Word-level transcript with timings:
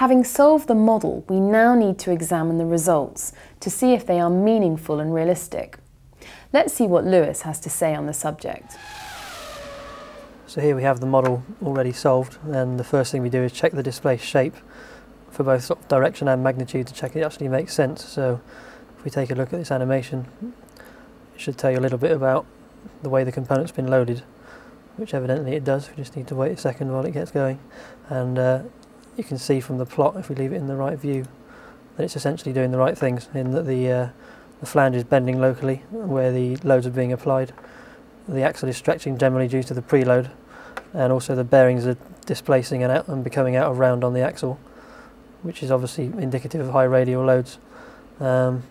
Having 0.00 0.24
solved 0.24 0.66
the 0.66 0.74
model, 0.74 1.26
we 1.28 1.38
now 1.40 1.74
need 1.74 1.98
to 1.98 2.10
examine 2.10 2.56
the 2.56 2.64
results 2.64 3.34
to 3.60 3.68
see 3.68 3.92
if 3.92 4.06
they 4.06 4.18
are 4.18 4.30
meaningful 4.30 4.98
and 4.98 5.12
realistic. 5.12 5.76
Let's 6.54 6.72
see 6.72 6.86
what 6.86 7.04
Lewis 7.04 7.42
has 7.42 7.60
to 7.60 7.68
say 7.68 7.94
on 7.94 8.06
the 8.06 8.14
subject. 8.14 8.78
So 10.46 10.62
here 10.62 10.74
we 10.74 10.84
have 10.84 11.00
the 11.00 11.06
model 11.06 11.42
already 11.62 11.92
solved 11.92 12.38
and 12.44 12.80
the 12.80 12.82
first 12.82 13.12
thing 13.12 13.20
we 13.20 13.28
do 13.28 13.42
is 13.42 13.52
check 13.52 13.72
the 13.72 13.82
displaced 13.82 14.24
shape 14.24 14.54
for 15.30 15.44
both 15.44 15.64
sort 15.64 15.80
of 15.80 15.88
direction 15.88 16.28
and 16.28 16.42
magnitude 16.42 16.86
to 16.86 16.94
check 16.94 17.14
it 17.14 17.20
actually 17.20 17.48
makes 17.48 17.74
sense. 17.74 18.02
So 18.02 18.40
if 18.96 19.04
we 19.04 19.10
take 19.10 19.30
a 19.30 19.34
look 19.34 19.52
at 19.52 19.58
this 19.58 19.70
animation, 19.70 20.26
it 21.34 21.42
should 21.42 21.58
tell 21.58 21.70
you 21.70 21.78
a 21.78 21.84
little 21.84 21.98
bit 21.98 22.12
about 22.12 22.46
the 23.02 23.10
way 23.10 23.22
the 23.22 23.32
component's 23.32 23.70
been 23.70 23.88
loaded, 23.88 24.22
which 24.96 25.12
evidently 25.12 25.56
it 25.56 25.64
does. 25.64 25.90
We 25.90 25.96
just 25.96 26.16
need 26.16 26.26
to 26.28 26.34
wait 26.34 26.52
a 26.52 26.56
second 26.56 26.90
while 26.90 27.04
it 27.04 27.12
gets 27.12 27.30
going. 27.30 27.58
And 28.08 28.38
uh, 28.38 28.62
you 29.20 29.24
can 29.24 29.38
see 29.38 29.60
from 29.60 29.76
the 29.76 29.86
plot, 29.86 30.16
if 30.16 30.30
we 30.30 30.34
leave 30.34 30.52
it 30.52 30.56
in 30.56 30.66
the 30.66 30.76
right 30.76 30.98
view, 30.98 31.26
that 31.96 32.04
it's 32.04 32.16
essentially 32.16 32.54
doing 32.54 32.70
the 32.70 32.78
right 32.78 32.96
things 32.96 33.28
in 33.34 33.50
that 33.52 33.66
the, 33.66 33.90
uh, 33.90 34.08
the 34.60 34.66
flange 34.66 34.96
is 34.96 35.04
bending 35.04 35.38
locally 35.40 35.82
where 35.90 36.32
the 36.32 36.56
loads 36.56 36.86
are 36.86 36.90
being 36.90 37.12
applied. 37.12 37.52
The 38.26 38.42
axle 38.42 38.68
is 38.68 38.78
stretching 38.78 39.18
generally 39.18 39.46
due 39.46 39.62
to 39.64 39.74
the 39.74 39.82
preload 39.82 40.30
and 40.94 41.12
also 41.12 41.34
the 41.34 41.44
bearings 41.44 41.86
are 41.86 41.96
displacing 42.24 42.82
and, 42.82 42.90
out 42.90 43.08
and 43.08 43.22
becoming 43.22 43.56
out 43.56 43.70
of 43.70 43.78
round 43.78 44.04
on 44.04 44.14
the 44.14 44.20
axle 44.20 44.58
which 45.42 45.62
is 45.62 45.70
obviously 45.70 46.04
indicative 46.04 46.60
of 46.60 46.72
high 46.72 46.84
radial 46.84 47.24
loads 47.24 47.58
um, 48.20 48.62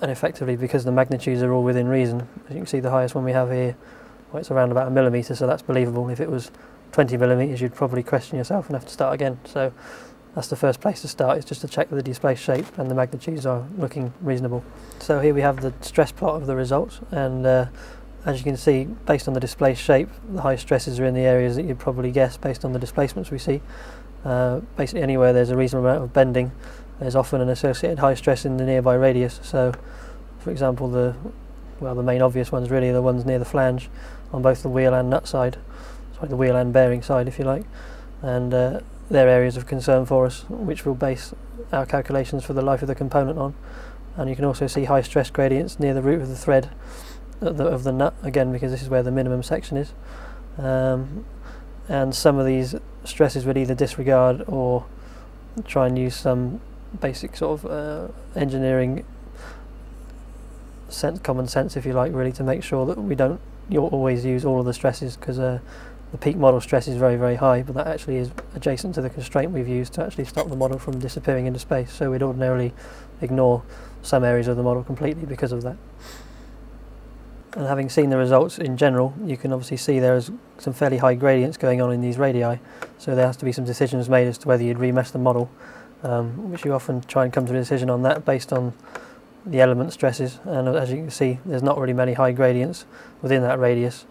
and 0.00 0.10
effectively 0.10 0.56
because 0.56 0.84
the 0.84 0.92
magnitudes 0.92 1.42
are 1.42 1.52
all 1.52 1.62
within 1.62 1.88
reason 1.88 2.28
as 2.48 2.50
you 2.50 2.60
can 2.60 2.66
see 2.66 2.80
the 2.80 2.90
highest 2.90 3.14
one 3.14 3.24
we 3.24 3.32
have 3.32 3.50
here 3.50 3.76
well, 4.32 4.40
it's 4.40 4.50
around 4.50 4.70
about 4.70 4.88
a 4.88 4.90
millimetre 4.90 5.34
so 5.34 5.46
that's 5.46 5.62
believable 5.62 6.08
if 6.08 6.20
it 6.20 6.30
was 6.30 6.50
20 6.94 7.16
millimetres 7.16 7.60
you'd 7.60 7.74
probably 7.74 8.02
question 8.02 8.38
yourself 8.38 8.66
and 8.66 8.74
have 8.74 8.84
to 8.84 8.92
start 8.92 9.14
again 9.14 9.38
so 9.44 9.72
that's 10.34 10.48
the 10.48 10.56
first 10.56 10.80
place 10.80 11.02
to 11.02 11.08
start 11.08 11.36
is 11.36 11.44
just 11.44 11.60
to 11.60 11.68
check 11.68 11.90
that 11.90 11.96
the 11.96 12.02
displaced 12.02 12.42
shape 12.42 12.66
and 12.78 12.90
the 12.90 12.94
magnitudes 12.94 13.44
are 13.44 13.66
looking 13.76 14.12
reasonable 14.20 14.64
so 15.00 15.20
here 15.20 15.34
we 15.34 15.40
have 15.40 15.60
the 15.60 15.72
stress 15.80 16.12
plot 16.12 16.36
of 16.40 16.46
the 16.46 16.54
results 16.54 17.00
and 17.10 17.44
uh, 17.44 17.66
as 18.26 18.38
you 18.38 18.44
can 18.44 18.56
see, 18.56 18.84
based 18.84 19.28
on 19.28 19.34
the 19.34 19.40
displaced 19.40 19.82
shape, 19.82 20.08
the 20.32 20.40
high 20.40 20.56
stresses 20.56 20.98
are 20.98 21.04
in 21.04 21.12
the 21.12 21.20
areas 21.20 21.56
that 21.56 21.66
you'd 21.66 21.78
probably 21.78 22.10
guess 22.10 22.38
based 22.38 22.64
on 22.64 22.72
the 22.72 22.78
displacements 22.78 23.30
we 23.30 23.38
see. 23.38 23.60
Uh, 24.24 24.60
basically 24.76 25.02
anywhere 25.02 25.34
there's 25.34 25.50
a 25.50 25.56
reasonable 25.56 25.86
amount 25.86 26.02
of 26.02 26.12
bending, 26.14 26.50
there's 27.00 27.14
often 27.14 27.42
an 27.42 27.50
associated 27.50 27.98
high 27.98 28.14
stress 28.14 28.46
in 28.46 28.56
the 28.56 28.64
nearby 28.64 28.94
radius. 28.94 29.40
So, 29.42 29.74
for 30.38 30.50
example, 30.50 30.88
the 30.88 31.14
well, 31.80 31.94
the 31.94 32.02
main 32.02 32.22
obvious 32.22 32.50
ones 32.50 32.70
really 32.70 32.88
are 32.88 32.94
the 32.94 33.02
ones 33.02 33.26
near 33.26 33.38
the 33.38 33.44
flange 33.44 33.90
on 34.32 34.40
both 34.40 34.62
the 34.62 34.68
wheel 34.68 34.94
and 34.94 35.10
nut 35.10 35.28
side, 35.28 35.58
sorry, 36.14 36.28
the 36.28 36.36
wheel 36.36 36.56
and 36.56 36.72
bearing 36.72 37.02
side, 37.02 37.28
if 37.28 37.38
you 37.38 37.44
like. 37.44 37.64
And 38.22 38.54
uh, 38.54 38.80
they're 39.10 39.28
areas 39.28 39.56
of 39.56 39.66
concern 39.66 40.06
for 40.06 40.26
us, 40.26 40.44
which 40.48 40.84
we'll 40.84 40.94
base 40.94 41.34
our 41.72 41.86
calculations 41.86 42.44
for 42.44 42.52
the 42.52 42.62
life 42.62 42.82
of 42.82 42.88
the 42.88 42.94
component 42.94 43.38
on. 43.38 43.54
And 44.16 44.30
you 44.30 44.36
can 44.36 44.44
also 44.44 44.66
see 44.66 44.84
high 44.84 45.02
stress 45.02 45.30
gradients 45.30 45.78
near 45.78 45.92
the 45.92 46.02
root 46.02 46.22
of 46.22 46.28
the 46.28 46.36
thread 46.36 46.70
of 47.40 47.56
the, 47.56 47.64
of 47.64 47.84
the 47.84 47.92
nut 47.92 48.14
again 48.22 48.52
because 48.52 48.70
this 48.70 48.82
is 48.82 48.88
where 48.88 49.02
the 49.02 49.10
minimum 49.10 49.42
section 49.42 49.76
is 49.76 49.92
um, 50.58 51.24
and 51.88 52.14
some 52.14 52.38
of 52.38 52.46
these 52.46 52.74
stresses 53.04 53.44
would 53.44 53.56
either 53.56 53.74
disregard 53.74 54.42
or 54.46 54.86
try 55.64 55.86
and 55.86 55.98
use 55.98 56.16
some 56.16 56.60
basic 57.00 57.36
sort 57.36 57.64
of 57.64 57.70
uh, 57.70 58.38
engineering 58.38 59.04
sense, 60.88 61.18
common 61.20 61.46
sense 61.46 61.76
if 61.76 61.84
you 61.84 61.92
like 61.92 62.12
really 62.14 62.32
to 62.32 62.42
make 62.42 62.62
sure 62.62 62.86
that 62.86 62.98
we 62.98 63.14
don't 63.14 63.40
you 63.68 63.80
always 63.80 64.24
use 64.24 64.44
all 64.44 64.60
of 64.60 64.66
the 64.66 64.74
stresses 64.74 65.16
because 65.16 65.38
uh, 65.38 65.58
the 66.14 66.18
peak 66.18 66.36
model 66.36 66.60
stress 66.60 66.86
is 66.86 66.96
very 66.96 67.16
very 67.16 67.34
high 67.34 67.60
but 67.60 67.74
that 67.74 67.88
actually 67.88 68.16
is 68.16 68.30
adjacent 68.54 68.94
to 68.94 69.02
the 69.02 69.10
constraint 69.10 69.50
we've 69.50 69.66
used 69.66 69.92
to 69.92 70.00
actually 70.00 70.24
stop 70.24 70.48
the 70.48 70.56
model 70.56 70.78
from 70.78 71.00
disappearing 71.00 71.46
into 71.46 71.58
space 71.58 71.92
so 71.92 72.10
we'd 72.10 72.22
ordinarily 72.22 72.72
ignore 73.20 73.64
some 74.04 74.22
areas 74.22 74.46
of 74.48 74.56
the 74.56 74.62
model 74.62 74.84
completely 74.84 75.26
because 75.26 75.50
of 75.52 75.62
that. 75.62 75.76
And 77.56 77.66
having 77.66 77.88
seen 77.88 78.10
the 78.10 78.16
results 78.16 78.58
in 78.58 78.76
general, 78.76 79.14
you 79.24 79.36
can 79.36 79.52
obviously 79.52 79.76
see 79.76 80.00
there's 80.00 80.30
some 80.58 80.72
fairly 80.72 80.98
high 80.98 81.14
gradients 81.14 81.56
going 81.56 81.80
on 81.80 81.92
in 81.92 82.00
these 82.00 82.18
radii. 82.18 82.58
So 82.98 83.14
there 83.14 83.26
has 83.26 83.36
to 83.38 83.44
be 83.44 83.52
some 83.52 83.64
decisions 83.64 84.08
made 84.08 84.26
as 84.26 84.38
to 84.38 84.48
whether 84.48 84.62
you'd 84.62 84.78
remesh 84.78 85.12
the 85.12 85.18
model, 85.18 85.50
um, 86.02 86.50
which 86.50 86.64
you 86.64 86.72
often 86.74 87.00
try 87.02 87.24
and 87.24 87.32
come 87.32 87.46
to 87.46 87.52
a 87.52 87.56
decision 87.56 87.90
on 87.90 88.02
that 88.02 88.24
based 88.24 88.52
on 88.52 88.72
the 89.46 89.60
element 89.60 89.92
stresses. 89.92 90.40
And 90.44 90.68
as 90.68 90.90
you 90.90 90.96
can 90.96 91.10
see, 91.10 91.38
there's 91.46 91.62
not 91.62 91.78
really 91.78 91.92
many 91.92 92.14
high 92.14 92.32
gradients 92.32 92.86
within 93.22 93.42
that 93.42 93.58
radius. 93.60 94.04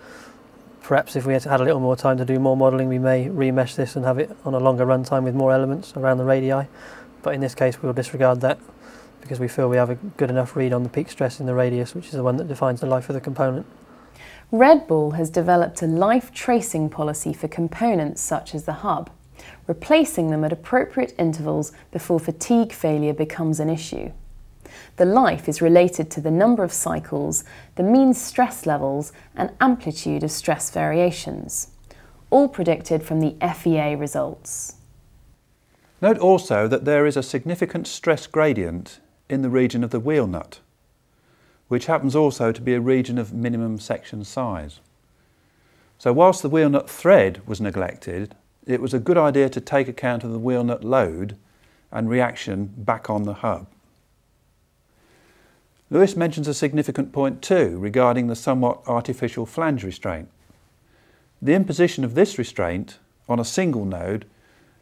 Perhaps 0.84 1.16
if 1.16 1.26
we 1.26 1.32
had 1.32 1.44
had 1.46 1.62
a 1.62 1.64
little 1.64 1.80
more 1.80 1.96
time 1.96 2.18
to 2.18 2.26
do 2.26 2.38
more 2.40 2.58
modelling, 2.58 2.90
we 2.90 3.00
may 3.00 3.28
remesh 3.28 3.76
this 3.76 3.96
and 3.96 4.04
have 4.04 4.20
it 4.20 4.30
on 4.44 4.54
a 4.54 4.60
longer 4.60 4.86
runtime 4.86 5.24
with 5.24 5.34
more 5.34 5.54
elements 5.54 5.94
around 5.96 6.18
the 6.18 6.26
radii. 6.26 6.68
But 7.22 7.34
in 7.34 7.40
this 7.40 7.56
case, 7.56 7.82
we'll 7.82 7.94
disregard 7.94 8.42
that 8.42 8.60
because 9.22 9.40
we 9.40 9.48
feel 9.48 9.70
we 9.70 9.78
have 9.78 9.90
a 9.90 9.96
good 9.96 10.30
enough 10.30 10.58
read 10.58 10.74
on 10.74 10.84
the 10.84 10.90
peak 10.90 11.10
stress 11.10 11.40
in 11.40 11.46
the 11.46 11.54
radius, 11.54 11.96
which 11.96 12.08
is 12.08 12.12
the 12.12 12.24
one 12.24 12.36
that 12.36 12.50
defines 12.50 12.82
the 12.82 12.86
life 12.86 13.08
of 13.08 13.16
the 13.16 13.22
component. 13.22 13.66
Red 14.52 14.86
Bull 14.86 15.12
has 15.12 15.30
developed 15.30 15.82
a 15.82 15.88
life 15.88 16.34
tracing 16.34 16.90
policy 16.90 17.32
for 17.32 17.48
components 17.48 18.22
such 18.22 18.54
as 18.54 18.66
the 18.66 18.74
hub, 18.74 19.10
replacing 19.68 20.32
them 20.32 20.44
at 20.44 20.52
appropriate 20.52 21.16
intervals 21.18 21.72
before 21.94 22.20
fatigue 22.20 22.74
failure 22.74 23.14
becomes 23.14 23.62
an 23.62 23.70
issue. 23.70 24.12
The 24.98 25.06
life 25.06 25.50
is 25.50 25.62
related 25.62 26.10
to 26.12 26.22
the 26.22 26.32
number 26.32 26.64
of 26.64 26.74
cycles, 26.74 27.44
the 27.76 27.84
mean 27.84 28.14
stress 28.14 28.66
levels, 28.66 29.12
and 29.36 29.52
amplitude 29.60 30.24
of 30.24 30.32
stress 30.32 30.70
variations, 30.70 31.70
all 32.30 32.48
predicted 32.48 33.04
from 33.04 33.20
the 33.20 33.36
FEA 33.56 33.96
results. 33.96 34.76
Note 36.02 36.18
also 36.18 36.68
that 36.68 36.86
there 36.86 37.06
is 37.06 37.16
a 37.16 37.24
significant 37.24 37.88
stress 37.88 38.28
gradient 38.28 39.00
in 39.30 39.42
the 39.42 39.50
region 39.50 39.84
of 39.84 39.92
the 39.92 40.00
wheel 40.00 40.28
nut, 40.28 40.60
which 41.70 41.86
happens 41.86 42.16
also 42.16 42.52
to 42.52 42.62
be 42.62 42.74
a 42.74 42.82
region 42.82 43.18
of 43.18 43.34
minimum 43.34 43.80
section 43.80 44.24
size. 44.24 44.80
So 45.98 46.12
whilst 46.12 46.42
the 46.42 46.50
wheel 46.50 46.70
nut 46.70 46.90
thread 46.90 47.42
was 47.48 47.62
neglected, 47.62 48.36
it 48.66 48.82
was 48.82 48.94
a 48.94 49.00
good 49.00 49.18
idea 49.18 49.50
to 49.50 49.62
take 49.62 49.88
account 49.88 50.24
of 50.24 50.32
the 50.32 50.40
wheel 50.40 50.64
nut 50.64 50.84
load 50.84 51.38
and 51.92 52.10
reaction 52.10 52.74
back 52.76 53.10
on 53.10 53.24
the 53.24 53.36
hub. 53.36 53.68
Lewis 55.90 56.16
mentions 56.16 56.48
a 56.48 56.54
significant 56.54 57.12
point 57.12 57.42
too 57.42 57.78
regarding 57.78 58.28
the 58.28 58.36
somewhat 58.36 58.82
artificial 58.88 59.46
flange 59.46 59.84
restraint. 59.84 60.30
The 61.42 61.54
imposition 61.54 62.04
of 62.04 62.16
this 62.16 62.38
restraint 62.38 63.00
on 63.28 63.40
a 63.40 63.46
single 63.46 63.86
node 63.86 64.26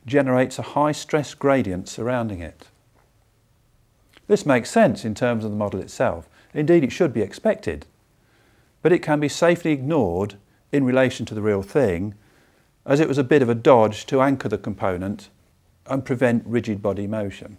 generates 0.05 0.57
a 0.57 0.73
high 0.73 0.91
stress 0.91 1.33
gradient 1.33 1.89
surrounding 1.89 2.39
it. 2.39 2.67
This 4.27 4.45
makes 4.45 4.69
sense 4.69 5.03
in 5.03 5.13
terms 5.13 5.43
of 5.43 5.51
the 5.51 5.57
model 5.57 5.81
itself. 5.81 6.29
Indeed, 6.53 6.83
it 6.83 6.91
should 6.91 7.13
be 7.13 7.21
expected. 7.21 7.85
But 8.81 8.93
it 8.93 9.03
can 9.03 9.19
be 9.19 9.29
safely 9.29 9.71
ignored 9.71 10.35
in 10.71 10.83
relation 10.83 11.25
to 11.27 11.35
the 11.35 11.41
real 11.41 11.61
thing, 11.61 12.15
as 12.85 12.99
it 12.99 13.07
was 13.07 13.17
a 13.17 13.23
bit 13.23 13.41
of 13.41 13.49
a 13.49 13.55
dodge 13.55 14.05
to 14.07 14.21
anchor 14.21 14.47
the 14.47 14.57
component 14.57 15.29
and 15.85 16.05
prevent 16.05 16.45
rigid 16.45 16.81
body 16.81 17.07
motion. 17.07 17.57